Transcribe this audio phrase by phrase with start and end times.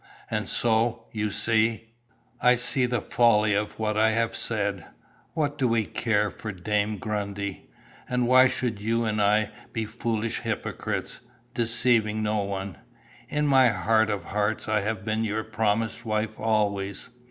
[0.31, 1.91] "And so, you see"
[2.41, 4.83] "I see the folly of what I have said.
[5.35, 7.69] What do we care for dame Grundy?
[8.09, 11.19] And why should you and I be foolish hypocrites,
[11.53, 12.79] deceiving no one?
[13.29, 17.09] In my heart of hearts I have been your promised wife always.